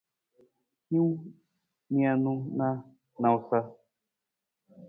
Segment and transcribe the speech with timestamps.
[0.89, 1.09] Hin
[1.91, 2.67] niinu na
[3.21, 3.59] nawusa.